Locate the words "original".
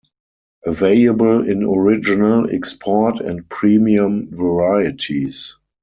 1.63-2.49